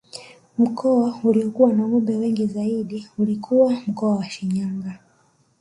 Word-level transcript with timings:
Mkoa 0.57 1.19
uliokuwa 1.23 1.73
na 1.73 1.87
ngombe 1.87 2.15
wengi 2.15 2.45
zaidi 2.45 3.07
ulikuwa 3.17 3.73
mkoa 3.87 4.15
wa 4.15 4.29
Shinyanga 4.29 4.99